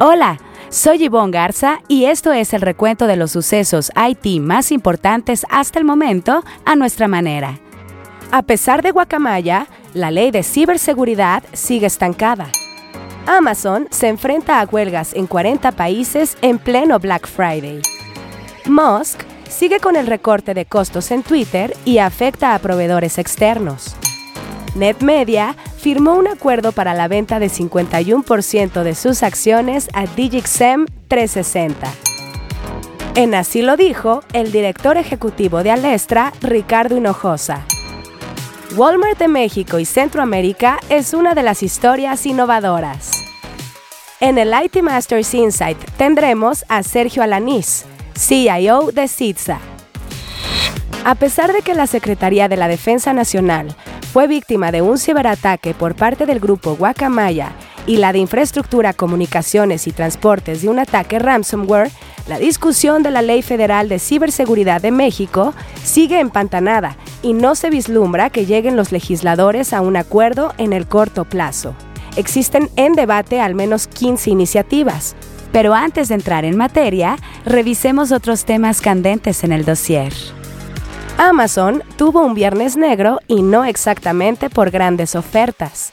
Hola, 0.00 0.38
soy 0.68 0.98
Yvonne 0.98 1.32
Garza 1.32 1.80
y 1.88 2.04
esto 2.04 2.32
es 2.32 2.54
el 2.54 2.60
recuento 2.60 3.08
de 3.08 3.16
los 3.16 3.32
sucesos 3.32 3.90
IT 3.96 4.40
más 4.40 4.70
importantes 4.70 5.44
hasta 5.50 5.80
el 5.80 5.84
momento 5.84 6.44
a 6.64 6.76
nuestra 6.76 7.08
manera. 7.08 7.58
A 8.30 8.42
pesar 8.42 8.82
de 8.82 8.92
Guacamaya, 8.92 9.66
la 9.94 10.12
ley 10.12 10.30
de 10.30 10.44
ciberseguridad 10.44 11.42
sigue 11.52 11.86
estancada. 11.88 12.46
Amazon 13.26 13.88
se 13.90 14.06
enfrenta 14.06 14.60
a 14.60 14.66
huelgas 14.66 15.14
en 15.14 15.26
40 15.26 15.72
países 15.72 16.38
en 16.42 16.60
pleno 16.60 17.00
Black 17.00 17.26
Friday. 17.26 17.82
Musk 18.66 19.18
sigue 19.50 19.80
con 19.80 19.96
el 19.96 20.06
recorte 20.06 20.54
de 20.54 20.64
costos 20.64 21.10
en 21.10 21.24
Twitter 21.24 21.76
y 21.84 21.98
afecta 21.98 22.54
a 22.54 22.60
proveedores 22.60 23.18
externos. 23.18 23.96
NetMedia 24.76 25.56
firmó 25.88 26.16
un 26.16 26.28
acuerdo 26.28 26.72
para 26.72 26.92
la 26.92 27.08
venta 27.08 27.38
de 27.38 27.46
51% 27.46 28.82
de 28.82 28.94
sus 28.94 29.22
acciones 29.22 29.88
a 29.94 30.04
Digixem 30.04 30.84
360. 31.08 31.90
En 33.14 33.34
así 33.34 33.62
lo 33.62 33.74
dijo 33.78 34.22
el 34.34 34.52
director 34.52 34.98
ejecutivo 34.98 35.62
de 35.62 35.70
Alestra, 35.70 36.34
Ricardo 36.42 36.98
Hinojosa. 36.98 37.64
Walmart 38.76 39.18
de 39.18 39.28
México 39.28 39.78
y 39.78 39.86
Centroamérica 39.86 40.78
es 40.90 41.14
una 41.14 41.34
de 41.34 41.42
las 41.42 41.62
historias 41.62 42.26
innovadoras. 42.26 43.24
En 44.20 44.36
el 44.36 44.52
IT 44.62 44.82
Masters 44.82 45.32
Insight 45.32 45.78
tendremos 45.96 46.66
a 46.68 46.82
Sergio 46.82 47.22
Alanís, 47.22 47.86
CIO 48.14 48.92
de 48.92 49.08
CITSA. 49.08 49.58
A 51.06 51.14
pesar 51.14 51.54
de 51.54 51.62
que 51.62 51.72
la 51.72 51.86
Secretaría 51.86 52.46
de 52.46 52.58
la 52.58 52.68
Defensa 52.68 53.14
Nacional 53.14 53.74
fue 54.12 54.26
víctima 54.26 54.72
de 54.72 54.82
un 54.82 54.98
ciberataque 54.98 55.74
por 55.74 55.94
parte 55.94 56.24
del 56.24 56.40
grupo 56.40 56.74
Guacamaya 56.76 57.52
y 57.86 57.96
la 57.98 58.12
de 58.12 58.18
infraestructura, 58.18 58.92
comunicaciones 58.92 59.86
y 59.86 59.92
transportes 59.92 60.62
de 60.62 60.68
un 60.68 60.78
ataque 60.78 61.18
ransomware, 61.18 61.90
la 62.26 62.38
discusión 62.38 63.02
de 63.02 63.10
la 63.10 63.22
Ley 63.22 63.42
Federal 63.42 63.88
de 63.88 63.98
Ciberseguridad 63.98 64.80
de 64.80 64.90
México 64.90 65.54
sigue 65.82 66.20
empantanada 66.20 66.96
y 67.22 67.32
no 67.32 67.54
se 67.54 67.70
vislumbra 67.70 68.30
que 68.30 68.46
lleguen 68.46 68.76
los 68.76 68.92
legisladores 68.92 69.72
a 69.72 69.80
un 69.80 69.96
acuerdo 69.96 70.52
en 70.58 70.72
el 70.72 70.86
corto 70.86 71.24
plazo. 71.24 71.74
Existen 72.16 72.68
en 72.76 72.94
debate 72.94 73.40
al 73.40 73.54
menos 73.54 73.86
15 73.86 74.30
iniciativas. 74.30 75.16
Pero 75.52 75.72
antes 75.72 76.08
de 76.08 76.16
entrar 76.16 76.44
en 76.44 76.56
materia, 76.56 77.16
revisemos 77.46 78.12
otros 78.12 78.44
temas 78.44 78.82
candentes 78.82 79.44
en 79.44 79.52
el 79.52 79.64
dossier. 79.64 80.12
Amazon 81.20 81.82
tuvo 81.96 82.24
un 82.24 82.34
viernes 82.34 82.76
negro 82.76 83.18
y 83.26 83.42
no 83.42 83.64
exactamente 83.64 84.48
por 84.48 84.70
grandes 84.70 85.16
ofertas. 85.16 85.92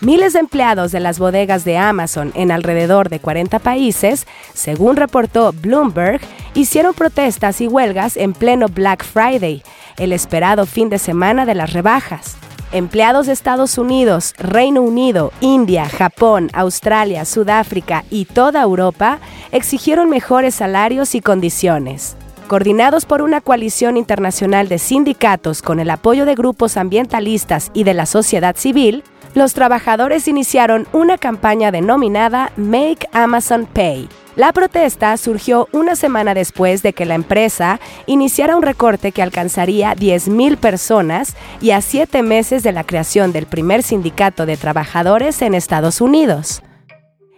Miles 0.00 0.32
de 0.32 0.40
empleados 0.40 0.90
de 0.90 0.98
las 0.98 1.20
bodegas 1.20 1.64
de 1.64 1.78
Amazon 1.78 2.32
en 2.34 2.50
alrededor 2.50 3.08
de 3.08 3.20
40 3.20 3.60
países, 3.60 4.26
según 4.52 4.96
reportó 4.96 5.52
Bloomberg, 5.52 6.20
hicieron 6.54 6.92
protestas 6.92 7.60
y 7.60 7.68
huelgas 7.68 8.16
en 8.16 8.32
pleno 8.32 8.66
Black 8.66 9.04
Friday, 9.04 9.62
el 9.96 10.12
esperado 10.12 10.66
fin 10.66 10.88
de 10.88 10.98
semana 10.98 11.46
de 11.46 11.54
las 11.54 11.72
rebajas. 11.72 12.36
Empleados 12.72 13.28
de 13.28 13.32
Estados 13.32 13.78
Unidos, 13.78 14.34
Reino 14.38 14.82
Unido, 14.82 15.32
India, 15.40 15.88
Japón, 15.88 16.50
Australia, 16.52 17.24
Sudáfrica 17.24 18.02
y 18.10 18.24
toda 18.24 18.60
Europa 18.60 19.20
exigieron 19.52 20.10
mejores 20.10 20.56
salarios 20.56 21.14
y 21.14 21.20
condiciones. 21.20 22.16
Coordinados 22.48 23.06
por 23.06 23.22
una 23.22 23.40
coalición 23.40 23.96
internacional 23.96 24.68
de 24.68 24.78
sindicatos 24.78 25.62
con 25.62 25.80
el 25.80 25.88
apoyo 25.88 26.26
de 26.26 26.34
grupos 26.34 26.76
ambientalistas 26.76 27.70
y 27.72 27.84
de 27.84 27.94
la 27.94 28.04
sociedad 28.04 28.54
civil, 28.56 29.02
los 29.34 29.54
trabajadores 29.54 30.28
iniciaron 30.28 30.86
una 30.92 31.16
campaña 31.16 31.70
denominada 31.70 32.52
Make 32.56 33.08
Amazon 33.12 33.66
Pay. 33.66 34.08
La 34.36 34.52
protesta 34.52 35.16
surgió 35.16 35.68
una 35.72 35.96
semana 35.96 36.34
después 36.34 36.82
de 36.82 36.92
que 36.92 37.06
la 37.06 37.14
empresa 37.14 37.80
iniciara 38.06 38.56
un 38.56 38.62
recorte 38.62 39.12
que 39.12 39.22
alcanzaría 39.22 39.94
10.000 39.94 40.58
personas 40.58 41.36
y 41.62 41.70
a 41.70 41.80
siete 41.80 42.22
meses 42.22 42.62
de 42.62 42.72
la 42.72 42.84
creación 42.84 43.32
del 43.32 43.46
primer 43.46 43.82
sindicato 43.82 44.44
de 44.44 44.56
trabajadores 44.58 45.40
en 45.40 45.54
Estados 45.54 46.00
Unidos. 46.00 46.62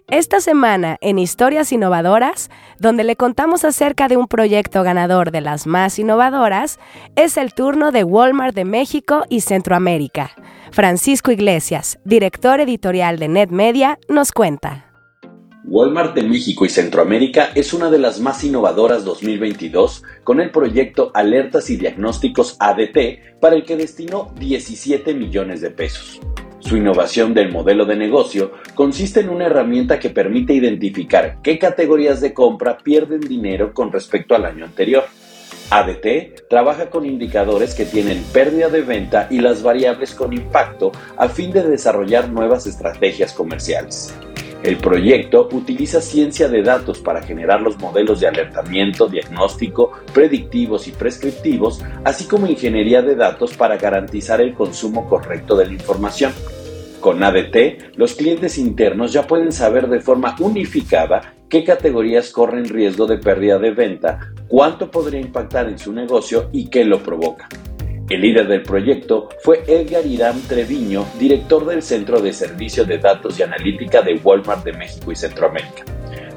Esta 0.08 0.40
semana 0.40 0.98
en 1.00 1.18
Historias 1.18 1.72
Innovadoras, 1.72 2.48
donde 2.78 3.02
le 3.02 3.16
contamos 3.16 3.64
acerca 3.64 4.06
de 4.06 4.16
un 4.16 4.28
proyecto 4.28 4.84
ganador 4.84 5.32
de 5.32 5.40
las 5.40 5.66
más 5.66 5.98
innovadoras, 5.98 6.78
es 7.16 7.36
el 7.36 7.52
turno 7.52 7.90
de 7.90 8.04
Walmart 8.04 8.54
de 8.54 8.64
México 8.64 9.24
y 9.28 9.40
Centroamérica. 9.40 10.30
Francisco 10.70 11.32
Iglesias, 11.32 11.98
director 12.04 12.60
editorial 12.60 13.18
de 13.18 13.26
NetMedia, 13.26 13.98
nos 14.08 14.30
cuenta. 14.30 14.92
Walmart 15.64 16.14
de 16.14 16.22
México 16.22 16.64
y 16.64 16.68
Centroamérica 16.68 17.50
es 17.56 17.74
una 17.74 17.90
de 17.90 17.98
las 17.98 18.20
más 18.20 18.44
innovadoras 18.44 19.04
2022 19.04 20.04
con 20.22 20.38
el 20.38 20.52
proyecto 20.52 21.10
Alertas 21.14 21.68
y 21.68 21.78
Diagnósticos 21.78 22.56
ADT 22.60 23.40
para 23.40 23.56
el 23.56 23.64
que 23.64 23.76
destinó 23.76 24.32
17 24.38 25.14
millones 25.14 25.60
de 25.62 25.70
pesos. 25.70 26.20
Su 26.66 26.76
innovación 26.76 27.32
del 27.32 27.52
modelo 27.52 27.84
de 27.84 27.94
negocio 27.94 28.50
consiste 28.74 29.20
en 29.20 29.28
una 29.28 29.46
herramienta 29.46 30.00
que 30.00 30.10
permite 30.10 30.52
identificar 30.52 31.38
qué 31.40 31.60
categorías 31.60 32.20
de 32.20 32.34
compra 32.34 32.78
pierden 32.78 33.20
dinero 33.20 33.72
con 33.72 33.92
respecto 33.92 34.34
al 34.34 34.46
año 34.46 34.64
anterior. 34.64 35.04
ADT 35.70 36.48
trabaja 36.50 36.90
con 36.90 37.06
indicadores 37.06 37.72
que 37.72 37.84
tienen 37.84 38.20
pérdida 38.32 38.68
de 38.68 38.80
venta 38.80 39.28
y 39.30 39.38
las 39.38 39.62
variables 39.62 40.12
con 40.12 40.32
impacto 40.32 40.90
a 41.16 41.28
fin 41.28 41.52
de 41.52 41.62
desarrollar 41.62 42.30
nuevas 42.30 42.66
estrategias 42.66 43.32
comerciales. 43.32 44.12
El 44.66 44.78
proyecto 44.78 45.48
utiliza 45.52 46.00
ciencia 46.00 46.48
de 46.48 46.60
datos 46.60 46.98
para 46.98 47.22
generar 47.22 47.60
los 47.60 47.78
modelos 47.78 48.18
de 48.18 48.26
alertamiento, 48.26 49.06
diagnóstico, 49.06 49.92
predictivos 50.12 50.88
y 50.88 50.90
prescriptivos, 50.90 51.84
así 52.02 52.24
como 52.26 52.48
ingeniería 52.48 53.00
de 53.00 53.14
datos 53.14 53.56
para 53.56 53.76
garantizar 53.76 54.40
el 54.40 54.54
consumo 54.54 55.08
correcto 55.08 55.56
de 55.56 55.66
la 55.66 55.72
información. 55.72 56.32
Con 56.98 57.22
ADT, 57.22 57.94
los 57.94 58.14
clientes 58.14 58.58
internos 58.58 59.12
ya 59.12 59.28
pueden 59.28 59.52
saber 59.52 59.86
de 59.86 60.00
forma 60.00 60.34
unificada 60.40 61.34
qué 61.48 61.62
categorías 61.62 62.32
corren 62.32 62.64
riesgo 62.64 63.06
de 63.06 63.18
pérdida 63.18 63.60
de 63.60 63.70
venta, 63.70 64.32
cuánto 64.48 64.90
podría 64.90 65.20
impactar 65.20 65.68
en 65.68 65.78
su 65.78 65.92
negocio 65.92 66.50
y 66.52 66.66
qué 66.70 66.84
lo 66.84 67.04
provoca. 67.04 67.48
El 68.08 68.20
líder 68.20 68.46
del 68.46 68.62
proyecto 68.62 69.28
fue 69.42 69.64
Edgar 69.66 70.06
Irán 70.06 70.40
Treviño, 70.42 71.04
director 71.18 71.66
del 71.66 71.82
Centro 71.82 72.20
de 72.20 72.32
Servicio 72.32 72.84
de 72.84 72.98
Datos 72.98 73.36
y 73.36 73.42
Analítica 73.42 74.00
de 74.00 74.14
Walmart 74.22 74.64
de 74.64 74.74
México 74.74 75.10
y 75.10 75.16
Centroamérica. 75.16 75.84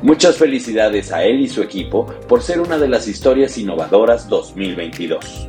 Muchas 0.01 0.37
felicidades 0.37 1.11
a 1.11 1.23
él 1.23 1.41
y 1.41 1.47
su 1.47 1.61
equipo 1.61 2.07
por 2.27 2.41
ser 2.41 2.59
una 2.59 2.79
de 2.79 2.87
las 2.87 3.07
historias 3.07 3.55
innovadoras 3.59 4.27
2022. 4.27 5.47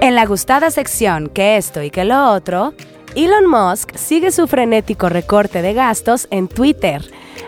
En 0.00 0.16
la 0.16 0.26
gustada 0.26 0.68
sección 0.72 1.28
que 1.28 1.56
esto 1.56 1.80
y 1.80 1.90
que 1.90 2.04
lo 2.04 2.32
otro, 2.32 2.74
Elon 3.18 3.48
Musk 3.48 3.96
sigue 3.96 4.30
su 4.30 4.46
frenético 4.46 5.08
recorte 5.08 5.60
de 5.60 5.74
gastos 5.74 6.28
en 6.30 6.46
Twitter. 6.46 7.02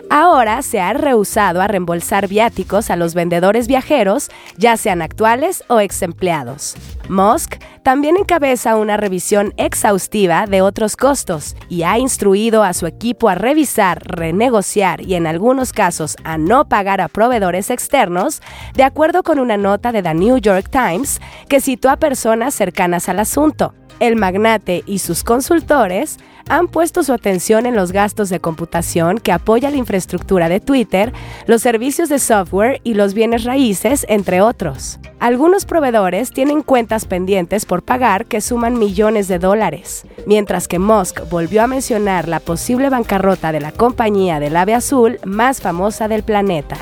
Ahora 0.09 0.63
se 0.63 0.81
ha 0.81 0.91
rehusado 0.91 1.61
a 1.61 1.69
reembolsar 1.69 2.27
viáticos 2.27 2.89
a 2.89 2.97
los 2.97 3.13
vendedores 3.13 3.67
viajeros, 3.67 4.27
ya 4.57 4.75
sean 4.75 5.01
actuales 5.01 5.63
o 5.69 5.79
ex 5.79 6.01
empleados. 6.01 6.75
Musk 7.07 7.55
también 7.83 8.17
encabeza 8.17 8.75
una 8.75 8.97
revisión 8.97 9.53
exhaustiva 9.55 10.45
de 10.45 10.61
otros 10.61 10.97
costos 10.97 11.55
y 11.69 11.83
ha 11.83 11.97
instruido 11.97 12.63
a 12.63 12.73
su 12.73 12.85
equipo 12.85 13.29
a 13.29 13.35
revisar, 13.35 14.03
renegociar 14.03 14.99
y 14.99 15.15
en 15.15 15.25
algunos 15.25 15.71
casos 15.71 16.17
a 16.25 16.37
no 16.37 16.67
pagar 16.67 16.99
a 16.99 17.07
proveedores 17.07 17.69
externos, 17.69 18.41
de 18.73 18.83
acuerdo 18.83 19.23
con 19.23 19.39
una 19.39 19.55
nota 19.55 19.93
de 19.93 20.03
The 20.03 20.15
New 20.15 20.37
York 20.39 20.67
Times 20.69 21.21
que 21.47 21.61
citó 21.61 21.89
a 21.89 21.95
personas 21.95 22.53
cercanas 22.53 23.07
al 23.07 23.19
asunto. 23.19 23.73
El 23.99 24.15
magnate 24.15 24.83
y 24.85 24.99
sus 24.99 25.23
consultores 25.23 26.17
han 26.49 26.67
puesto 26.67 27.03
su 27.03 27.13
atención 27.13 27.65
en 27.65 27.75
los 27.75 27.91
gastos 27.91 28.29
de 28.29 28.39
computación 28.39 29.19
que 29.19 29.31
apoya 29.31 29.69
la 29.69 29.77
infraestructura 29.77 30.49
de 30.49 30.59
Twitter, 30.59 31.13
los 31.45 31.61
servicios 31.61 32.09
de 32.09 32.19
software 32.19 32.81
y 32.83 32.95
los 32.95 33.13
bienes 33.13 33.43
raíces, 33.43 34.05
entre 34.09 34.41
otros. 34.41 34.99
Algunos 35.19 35.65
proveedores 35.65 36.31
tienen 36.31 36.61
cuentas 36.61 37.05
pendientes 37.05 37.65
por 37.65 37.83
pagar 37.83 38.25
que 38.25 38.41
suman 38.41 38.79
millones 38.79 39.27
de 39.27 39.39
dólares, 39.39 40.03
mientras 40.25 40.67
que 40.67 40.79
Musk 40.79 41.29
volvió 41.29 41.63
a 41.63 41.67
mencionar 41.67 42.27
la 42.27 42.39
posible 42.39 42.89
bancarrota 42.89 43.51
de 43.51 43.61
la 43.61 43.71
compañía 43.71 44.39
del 44.39 44.57
ave 44.57 44.73
azul 44.73 45.19
más 45.23 45.61
famosa 45.61 46.07
del 46.07 46.23
planeta. 46.23 46.77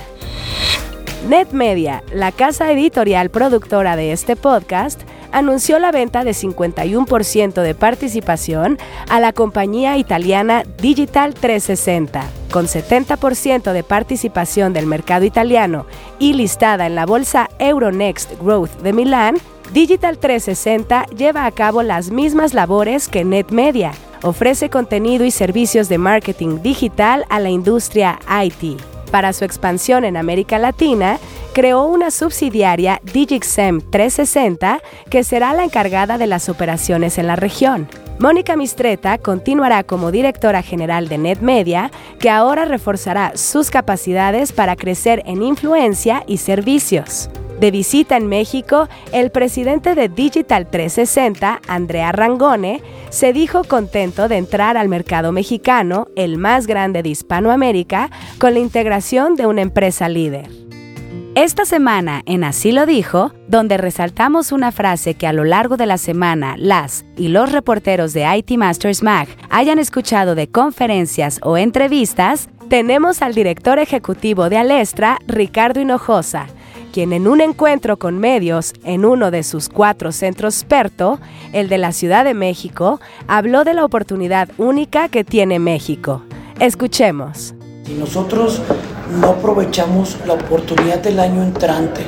NetMedia, 1.27 2.01
la 2.13 2.31
casa 2.31 2.71
editorial 2.71 3.29
productora 3.29 3.97
de 3.97 4.13
este 4.13 4.37
podcast, 4.37 5.01
anunció 5.31 5.79
la 5.79 5.91
venta 5.91 6.23
de 6.23 6.31
51% 6.31 7.61
de 7.61 7.75
participación 7.75 8.77
a 9.09 9.19
la 9.19 9.33
compañía 9.33 9.97
italiana 9.97 10.63
Digital 10.81 11.33
360. 11.33 12.23
Con 12.51 12.65
70% 12.65 13.71
de 13.73 13.83
participación 13.83 14.73
del 14.73 14.85
mercado 14.85 15.25
italiano 15.25 15.85
y 16.17 16.33
listada 16.33 16.87
en 16.87 16.95
la 16.95 17.05
bolsa 17.05 17.49
Euronext 17.59 18.31
Growth 18.41 18.81
de 18.81 18.93
Milán, 18.93 19.37
Digital 19.73 20.17
360 20.17 21.05
lleva 21.15 21.45
a 21.45 21.51
cabo 21.51 21.83
las 21.83 22.09
mismas 22.09 22.53
labores 22.53 23.07
que 23.07 23.23
NetMedia, 23.23 23.91
ofrece 24.23 24.69
contenido 24.69 25.25
y 25.25 25.31
servicios 25.31 25.89
de 25.89 25.97
marketing 25.97 26.61
digital 26.61 27.25
a 27.29 27.39
la 27.39 27.49
industria 27.49 28.19
IT. 28.43 28.98
Para 29.11 29.33
su 29.33 29.45
expansión 29.45 30.05
en 30.05 30.17
América 30.17 30.59
Latina, 30.59 31.19
creó 31.53 31.85
una 31.85 32.11
subsidiaria 32.11 33.01
DigixEM 33.11 33.81
360 33.81 34.81
que 35.09 35.23
será 35.23 35.53
la 35.53 35.63
encargada 35.63 36.17
de 36.17 36.27
las 36.27 36.47
operaciones 36.49 37.17
en 37.17 37.27
la 37.27 37.35
región. 37.35 37.87
Mónica 38.19 38.57
Mistreta 38.57 39.17
continuará 39.17 39.85
como 39.85 40.11
directora 40.11 40.61
general 40.61 41.07
de 41.07 41.17
NetMedia, 41.17 41.89
que 42.19 42.29
ahora 42.29 42.65
reforzará 42.65 43.31
sus 43.35 43.71
capacidades 43.71 44.51
para 44.51 44.75
crecer 44.75 45.23
en 45.25 45.41
influencia 45.41 46.25
y 46.27 46.35
servicios. 46.37 47.29
De 47.61 47.71
visita 47.71 48.17
en 48.17 48.27
México, 48.27 48.89
el 49.13 49.31
presidente 49.31 49.95
de 49.95 50.09
Digital 50.09 50.69
360, 50.69 51.61
Andrea 51.67 52.11
Rangone, 52.11 52.81
se 53.09 53.31
dijo 53.31 53.63
contento 53.63 54.27
de 54.27 54.35
entrar 54.35 54.75
al 54.75 54.89
mercado 54.89 55.31
mexicano, 55.31 56.09
el 56.17 56.37
más 56.37 56.67
grande 56.67 57.03
de 57.03 57.09
Hispanoamérica, 57.09 58.11
con 58.37 58.53
la 58.53 58.59
integración 58.59 59.35
de 59.35 59.45
una 59.45 59.61
empresa 59.61 60.09
líder. 60.09 60.68
Esta 61.35 61.63
semana 61.63 62.23
en 62.25 62.43
Así 62.43 62.71
lo 62.71 62.87
dijo, 62.87 63.31
donde 63.47 63.77
resaltamos 63.77 64.51
una 64.51 64.71
frase 64.71 65.13
que 65.13 65.27
a 65.27 65.31
lo 65.31 65.43
largo 65.43 65.77
de 65.77 65.85
la 65.85 65.99
semana 65.99 66.55
las 66.57 67.05
y 67.17 67.27
los 67.27 67.51
reporteros 67.51 68.13
de 68.13 68.25
IT 68.35 68.57
Masters 68.57 69.03
Mag 69.03 69.27
hayan 69.51 69.77
escuchado 69.77 70.33
de 70.33 70.49
conferencias 70.49 71.39
o 71.43 71.55
entrevistas, 71.55 72.49
tenemos 72.67 73.21
al 73.21 73.35
director 73.35 73.77
ejecutivo 73.77 74.49
de 74.49 74.57
Alestra, 74.57 75.19
Ricardo 75.27 75.79
Hinojosa, 75.79 76.47
quien 76.91 77.13
en 77.13 77.27
un 77.27 77.41
encuentro 77.41 77.99
con 77.99 78.17
medios 78.17 78.73
en 78.83 79.05
uno 79.05 79.29
de 79.29 79.43
sus 79.43 79.69
cuatro 79.69 80.11
centros 80.11 80.63
PERTO, 80.63 81.19
el 81.53 81.69
de 81.69 81.77
la 81.77 81.91
Ciudad 81.91 82.25
de 82.25 82.33
México, 82.33 82.99
habló 83.27 83.63
de 83.63 83.75
la 83.75 83.85
oportunidad 83.85 84.49
única 84.57 85.09
que 85.09 85.23
tiene 85.23 85.59
México. 85.59 86.23
Escuchemos. 86.59 87.53
Si 87.85 87.93
nosotros 87.93 88.61
no 89.19 89.29
aprovechamos 89.29 90.17
la 90.25 90.33
oportunidad 90.33 90.99
del 90.99 91.19
año 91.19 91.43
entrante, 91.43 92.01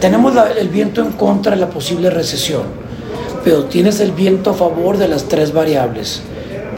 tenemos 0.00 0.34
el 0.58 0.68
viento 0.68 1.02
en 1.02 1.12
contra 1.12 1.52
de 1.52 1.60
la 1.60 1.70
posible 1.70 2.10
recesión, 2.10 2.62
pero 3.44 3.64
tienes 3.64 4.00
el 4.00 4.12
viento 4.12 4.50
a 4.50 4.54
favor 4.54 4.96
de 4.96 5.08
las 5.08 5.24
tres 5.24 5.52
variables, 5.52 6.22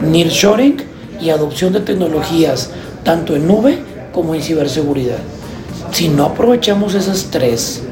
nearshoring 0.01 0.77
y 1.21 1.29
adopción 1.29 1.73
de 1.73 1.79
tecnologías, 1.79 2.71
tanto 3.03 3.35
en 3.35 3.47
nube 3.47 3.79
como 4.11 4.35
en 4.35 4.41
ciberseguridad 4.41 5.19
si 5.93 6.09
no 6.09 6.25
aprovechamos 6.25 6.95
esas 6.95 7.27
tres 7.29 7.83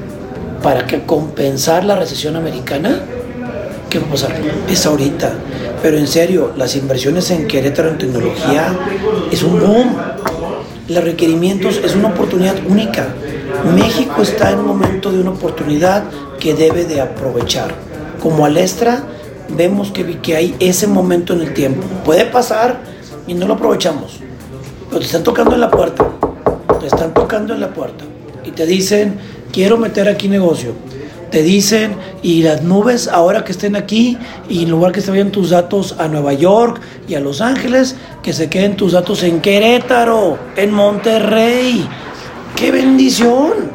para 0.64 0.88
que 0.88 1.04
compensar 1.06 1.84
la 1.84 1.96
recesión 1.96 2.36
americana, 2.36 3.00
¿qué 3.90 4.00
va 4.00 4.08
a 4.08 4.10
pasar? 4.10 4.36
Es 4.68 4.86
ahorita. 4.86 5.34
Pero 5.82 5.98
en 5.98 6.08
serio, 6.08 6.52
las 6.58 6.76
inversiones 6.76 7.30
en 7.32 7.48
Querétaro 7.48 7.90
en 7.90 7.98
tecnología 7.98 8.76
es 9.32 9.44
un 9.44 9.60
boom. 9.60 9.96
Los 10.92 11.04
requerimientos 11.04 11.80
es 11.84 11.96
una 11.96 12.10
oportunidad 12.10 12.56
única. 12.68 13.08
México 13.76 14.22
está 14.22 14.52
en 14.52 14.60
un 14.60 14.68
momento 14.68 15.12
de 15.12 15.20
una 15.20 15.32
oportunidad 15.32 16.04
que 16.40 16.54
debe 16.54 16.86
de 16.86 17.02
aprovechar. 17.02 17.74
Como 18.22 18.46
Alestra, 18.46 19.04
vemos 19.50 19.92
que, 19.92 20.20
que 20.20 20.36
hay 20.36 20.56
ese 20.60 20.88
momento 20.88 21.34
en 21.34 21.42
el 21.42 21.54
tiempo. 21.54 21.82
Puede 22.06 22.26
pasar 22.26 22.82
y 23.28 23.34
no 23.34 23.48
lo 23.48 23.56
aprovechamos. 23.56 24.20
Pero 24.90 25.00
te 25.00 25.06
están 25.06 25.24
tocando 25.24 25.56
en 25.56 25.62
la 25.62 25.72
puerta 25.72 26.12
te 26.82 26.88
están 26.88 27.14
tocando 27.14 27.54
en 27.54 27.62
la 27.62 27.74
puerta 27.74 28.04
y 28.44 28.52
te 28.52 28.66
dicen, 28.66 29.20
quiero 29.54 29.78
meter 29.78 30.10
aquí 30.10 30.28
negocio. 30.28 30.74
Te 31.32 31.44
dicen, 31.44 31.96
y 32.22 32.44
las 32.44 32.62
nubes 32.62 33.08
ahora 33.08 33.46
que 33.46 33.54
estén 33.54 33.78
aquí, 33.78 34.18
y 34.50 34.64
en 34.64 34.70
lugar 34.70 34.92
que 34.92 35.00
se 35.00 35.12
vayan 35.12 35.32
tus 35.32 35.52
datos 35.52 35.96
a 35.98 36.10
Nueva 36.10 36.34
York 36.34 36.82
y 37.08 37.16
a 37.16 37.22
Los 37.22 37.40
Ángeles, 37.40 37.96
que 38.22 38.34
se 38.34 38.50
queden 38.50 38.76
tus 38.76 38.92
datos 38.92 39.24
en 39.24 39.40
Querétaro, 39.40 40.38
en 40.58 40.74
Monterrey. 40.74 41.88
¡Qué 42.58 42.72
bendición! 42.72 43.72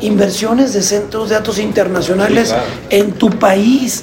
Inversiones 0.00 0.72
de 0.74 0.82
centros 0.82 1.28
de 1.28 1.36
datos 1.36 1.60
internacionales 1.60 2.52
en 2.90 3.12
tu 3.12 3.30
país. 3.30 4.02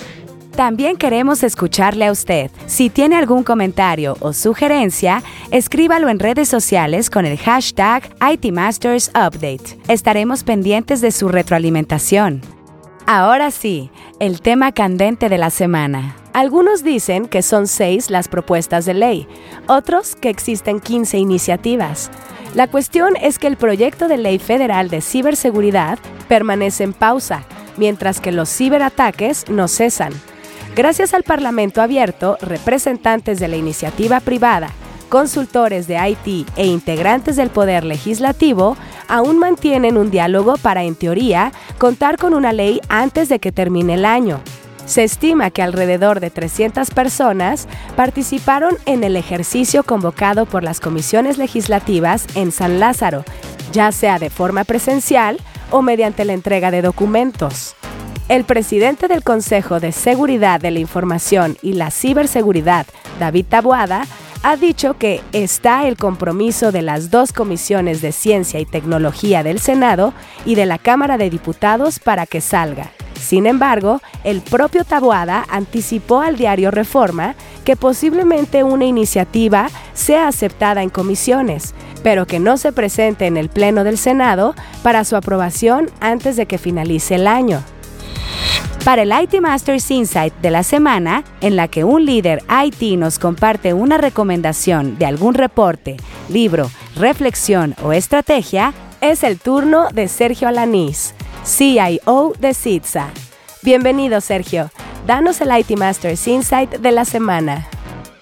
También 0.55 0.95
queremos 0.95 1.43
escucharle 1.43 2.05
a 2.05 2.11
usted. 2.11 2.49
Si 2.67 2.89
tiene 2.89 3.17
algún 3.17 3.43
comentario 3.43 4.15
o 4.21 4.31
sugerencia, 4.31 5.21
escríbalo 5.51 6.07
en 6.07 6.19
redes 6.19 6.47
sociales 6.47 7.09
con 7.09 7.25
el 7.25 7.37
hashtag 7.37 8.09
ITMastersUpdate. 8.31 9.77
Estaremos 9.87 10.43
pendientes 10.43 11.01
de 11.01 11.11
su 11.11 11.27
retroalimentación. 11.27 12.56
Ahora 13.09 13.51
sí, 13.51 13.89
el 14.19 14.41
tema 14.41 14.73
candente 14.73 15.29
de 15.29 15.37
la 15.37 15.49
semana. 15.49 16.17
Algunos 16.33 16.83
dicen 16.83 17.29
que 17.29 17.41
son 17.41 17.67
seis 17.67 18.09
las 18.09 18.27
propuestas 18.27 18.83
de 18.83 18.93
ley, 18.93 19.29
otros 19.67 20.17
que 20.17 20.29
existen 20.29 20.81
15 20.81 21.17
iniciativas. 21.17 22.11
La 22.53 22.67
cuestión 22.67 23.15
es 23.15 23.39
que 23.39 23.47
el 23.47 23.55
proyecto 23.55 24.09
de 24.09 24.17
ley 24.17 24.39
federal 24.39 24.89
de 24.89 24.99
ciberseguridad 24.99 25.99
permanece 26.27 26.83
en 26.83 26.91
pausa, 26.91 27.45
mientras 27.77 28.19
que 28.19 28.33
los 28.33 28.49
ciberataques 28.49 29.49
no 29.49 29.69
cesan. 29.69 30.11
Gracias 30.75 31.13
al 31.13 31.23
Parlamento 31.23 31.81
abierto, 31.81 32.37
representantes 32.41 33.39
de 33.39 33.47
la 33.47 33.55
iniciativa 33.55 34.19
privada, 34.19 34.67
consultores 35.07 35.87
de 35.87 35.95
IT 36.09 36.45
e 36.57 36.65
integrantes 36.65 37.37
del 37.37 37.51
Poder 37.51 37.85
Legislativo 37.85 38.75
aún 39.07 39.39
mantienen 39.39 39.97
un 39.97 40.11
diálogo 40.11 40.57
para, 40.57 40.83
en 40.83 40.95
teoría, 40.95 41.51
contar 41.77 42.17
con 42.17 42.33
una 42.33 42.53
ley 42.53 42.81
antes 42.89 43.29
de 43.29 43.39
que 43.39 43.51
termine 43.51 43.95
el 43.95 44.05
año. 44.05 44.41
Se 44.85 45.03
estima 45.03 45.51
que 45.51 45.61
alrededor 45.61 46.21
de 46.21 46.29
300 46.29 46.91
personas 46.91 47.67
participaron 47.97 48.77
en 48.85 49.03
el 49.03 49.17
ejercicio 49.17 49.83
convocado 49.83 50.45
por 50.45 50.63
las 50.63 50.79
comisiones 50.79 51.37
legislativas 51.37 52.25
en 52.35 52.53
San 52.53 52.79
Lázaro, 52.79 53.25
ya 53.73 53.91
sea 53.91 54.17
de 54.17 54.29
forma 54.29 54.63
presencial 54.63 55.39
o 55.71 55.81
mediante 55.81 56.23
la 56.23 56.33
entrega 56.33 56.71
de 56.71 56.81
documentos. 56.81 57.75
El 58.29 58.43
presidente 58.45 59.07
del 59.07 59.23
Consejo 59.23 59.79
de 59.79 59.91
Seguridad 59.91 60.59
de 60.59 60.71
la 60.71 60.79
Información 60.79 61.57
y 61.61 61.73
la 61.73 61.91
Ciberseguridad, 61.91 62.85
David 63.19 63.45
Tabuada, 63.49 64.05
ha 64.43 64.55
dicho 64.55 64.97
que 64.97 65.21
está 65.33 65.87
el 65.87 65.97
compromiso 65.97 66.71
de 66.71 66.81
las 66.81 67.11
dos 67.11 67.33
comisiones 67.33 68.01
de 68.01 68.11
Ciencia 68.11 68.59
y 68.59 68.65
Tecnología 68.65 69.43
del 69.43 69.59
Senado 69.59 70.13
y 70.45 70.55
de 70.55 70.65
la 70.65 70.77
Cámara 70.77 71.17
de 71.17 71.29
Diputados 71.29 71.99
para 71.99 72.25
que 72.25 72.41
salga. 72.41 72.91
Sin 73.19 73.47
embargo, 73.47 73.99
el 74.23 74.41
propio 74.41 74.85
Tabuada 74.85 75.45
anticipó 75.49 76.21
al 76.21 76.37
diario 76.37 76.71
Reforma 76.71 77.35
que 77.65 77.75
posiblemente 77.75 78.63
una 78.63 78.85
iniciativa 78.85 79.69
sea 79.93 80.27
aceptada 80.27 80.83
en 80.83 80.89
comisiones, 80.89 81.73
pero 82.03 82.27
que 82.27 82.39
no 82.39 82.57
se 82.57 82.71
presente 82.71 83.25
en 83.25 83.37
el 83.37 83.49
Pleno 83.49 83.83
del 83.83 83.97
Senado 83.97 84.55
para 84.83 85.03
su 85.03 85.15
aprobación 85.15 85.89
antes 85.99 86.35
de 86.35 86.45
que 86.45 86.57
finalice 86.57 87.15
el 87.15 87.27
año 87.27 87.63
para 88.87 89.01
el 89.01 89.11
IT 89.11 89.41
Masters 89.41 89.91
Insight 89.91 90.33
de 90.35 90.49
la 90.49 90.63
semana, 90.63 91.25
en 91.41 91.57
la 91.57 91.67
que 91.67 91.83
un 91.83 92.05
líder 92.05 92.41
IT 92.49 92.97
nos 92.97 93.19
comparte 93.19 93.73
una 93.73 93.97
recomendación 93.97 94.97
de 94.97 95.05
algún 95.05 95.33
reporte, 95.33 95.97
libro, 96.29 96.71
reflexión 96.95 97.75
o 97.83 97.91
estrategia, 97.91 98.73
es 99.01 99.25
el 99.25 99.39
turno 99.39 99.89
de 99.93 100.07
Sergio 100.07 100.47
Alanís, 100.47 101.13
CIO 101.43 102.31
de 102.39 102.53
CITSA. 102.53 103.09
Bienvenido 103.61 104.21
Sergio, 104.21 104.71
danos 105.05 105.41
el 105.41 105.49
IT 105.59 105.77
Masters 105.77 106.25
Insight 106.25 106.75
de 106.75 106.91
la 106.93 107.03
semana. 107.03 107.67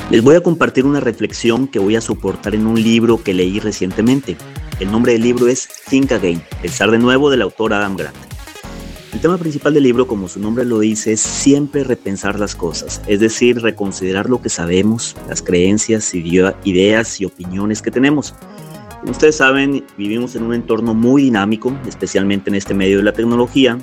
Les 0.10 0.24
voy 0.24 0.36
a 0.36 0.41
compartir 0.41 0.88
una 0.88 1.00
reflexión 1.00 1.67
que 1.67 1.77
voy 1.77 1.95
a 1.95 2.01
soportar 2.01 2.55
en 2.55 2.65
un 2.65 2.81
libro 2.81 3.22
que 3.22 3.36
leí 3.36 3.60
recientemente. 3.60 4.36
El 4.79 4.91
nombre 4.91 5.12
del 5.12 5.22
libro 5.22 5.48
es 5.48 5.69
Think 5.88 6.12
Again, 6.12 6.41
Pensar 6.63 6.89
de 6.89 6.98
nuevo 6.98 7.29
del 7.29 7.43
autor 7.43 7.72
Adam 7.72 7.95
Grant. 7.95 8.35
El 9.15 9.22
tema 9.22 9.38
principal 9.38 9.74
del 9.74 9.84
libro, 9.84 10.07
como 10.07 10.27
su 10.27 10.41
nombre 10.41 10.65
lo 10.65 10.77
dice, 10.79 11.13
es 11.13 11.22
siempre 11.22 11.86
repensar 11.86 12.38
las 12.38 12.53
cosas, 12.53 13.01
es 13.07 13.22
decir, 13.22 13.62
reconsiderar 13.62 14.29
lo 14.29 14.41
que 14.41 14.50
sabemos, 14.50 15.15
las 15.29 15.41
creencias, 15.41 16.13
ideas 16.13 17.22
y 17.22 17.25
opiniones 17.25 17.81
que 17.81 17.91
tenemos. 17.91 18.36
Como 19.00 19.13
ustedes 19.13 19.38
saben, 19.38 19.86
vivimos 19.98 20.36
en 20.36 20.43
un 20.43 20.53
entorno 20.53 20.93
muy 20.93 21.24
dinámico, 21.24 21.74
especialmente 21.88 22.50
en 22.50 22.55
este 22.55 22.74
medio 22.74 22.98
de 22.98 23.03
la 23.03 23.13
tecnología, 23.13 23.77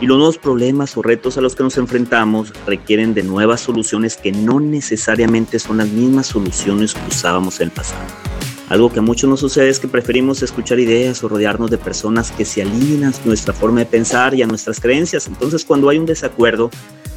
y 0.00 0.06
los 0.06 0.16
nuevos 0.16 0.38
problemas 0.38 0.96
o 0.96 1.02
retos 1.02 1.36
a 1.36 1.42
los 1.42 1.54
que 1.54 1.62
nos 1.62 1.76
enfrentamos 1.76 2.50
requieren 2.66 3.12
de 3.12 3.22
nuevas 3.22 3.60
soluciones 3.60 4.16
que 4.16 4.32
no 4.32 4.60
necesariamente 4.60 5.58
son 5.58 5.76
las 5.76 5.88
mismas 5.90 6.28
soluciones 6.28 6.94
que 6.94 7.06
usábamos 7.06 7.60
en 7.60 7.66
el 7.66 7.70
pasado. 7.72 8.29
Algo 8.70 8.88
que 8.88 9.00
a 9.00 9.02
muchos 9.02 9.28
nos 9.28 9.40
sucede 9.40 9.68
es 9.68 9.80
que 9.80 9.88
preferimos 9.88 10.44
escuchar 10.44 10.78
ideas 10.78 11.24
o 11.24 11.28
rodearnos 11.28 11.72
de 11.72 11.76
personas 11.76 12.30
que 12.30 12.44
se 12.44 12.62
alinean 12.62 13.12
a 13.12 13.26
nuestra 13.26 13.52
forma 13.52 13.80
de 13.80 13.86
pensar 13.86 14.32
y 14.32 14.42
a 14.42 14.46
nuestras 14.46 14.78
creencias. 14.78 15.26
Entonces 15.26 15.64
cuando 15.64 15.88
hay 15.88 15.98
un 15.98 16.06
desacuerdo, 16.06 16.70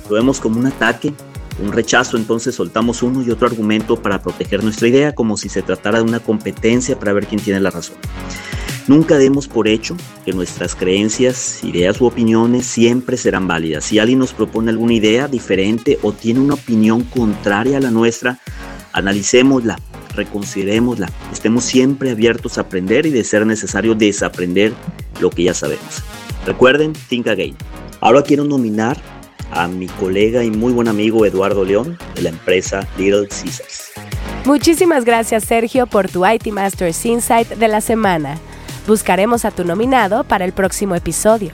lo 0.10 0.16
vemos 0.16 0.40
como 0.40 0.60
un 0.60 0.66
ataque, 0.66 1.14
un 1.62 1.72
rechazo, 1.72 2.18
entonces 2.18 2.56
soltamos 2.56 3.04
uno 3.04 3.22
y 3.22 3.30
otro 3.30 3.46
argumento 3.46 4.02
para 4.02 4.20
proteger 4.20 4.64
nuestra 4.64 4.88
idea 4.88 5.14
como 5.14 5.38
si 5.38 5.48
se 5.48 5.62
tratara 5.62 6.00
de 6.00 6.06
una 6.06 6.20
competencia 6.20 6.98
para 6.98 7.14
ver 7.14 7.28
quién 7.28 7.40
tiene 7.40 7.60
la 7.60 7.70
razón. 7.70 7.98
Nunca 8.88 9.20
demos 9.20 9.48
por 9.48 9.68
hecho 9.68 9.96
que 10.26 10.34
nuestras 10.34 10.74
creencias, 10.74 11.64
ideas 11.64 12.02
u 12.02 12.06
opiniones 12.06 12.66
siempre 12.66 13.16
serán 13.16 13.48
válidas. 13.48 13.86
Si 13.86 14.00
alguien 14.00 14.18
nos 14.18 14.34
propone 14.34 14.72
alguna 14.72 14.94
idea 14.94 15.28
diferente 15.28 16.00
o 16.02 16.14
tiene 16.14 16.40
una 16.40 16.56
opinión 16.56 17.04
contraria 17.04 17.78
a 17.78 17.82
la 17.82 17.92
nuestra, 17.92 18.40
analicémosla, 18.92 19.78
reconsiderémosla, 20.16 21.12
estemos 21.32 21.64
siempre 21.64 22.12
abiertos 22.12 22.58
a 22.58 22.62
aprender 22.62 23.06
y 23.06 23.12
de 23.12 23.24
ser 23.24 23.46
necesario 23.46 23.96
desaprender 23.96 24.74
lo 25.20 25.30
que 25.30 25.44
ya 25.44 25.54
sabemos. 25.54 26.04
Recuerden, 26.46 26.94
think 27.10 27.28
again. 27.28 27.56
Ahora 28.02 28.22
quiero 28.22 28.44
nominar 28.44 28.98
a 29.52 29.68
mi 29.68 29.88
colega 29.88 30.44
y 30.44 30.52
muy 30.52 30.74
buen 30.74 30.88
amigo 30.88 31.26
Eduardo 31.26 31.64
León 31.64 31.98
de 32.16 32.24
la 32.24 32.30
empresa 32.30 32.88
Little 32.98 33.28
Caesars. 33.28 33.92
Muchísimas 34.46 35.06
gracias 35.06 35.46
Sergio 35.46 35.88
por 35.88 36.10
tu 36.10 36.26
IT 36.26 36.48
Masters 36.48 37.06
Insight 37.06 37.50
de 37.50 37.68
la 37.68 37.80
semana. 37.80 38.38
Buscaremos 38.88 39.46
a 39.46 39.52
tu 39.52 39.64
nominado 39.64 40.26
para 40.26 40.44
el 40.44 40.52
próximo 40.52 40.96
episodio. 40.96 41.54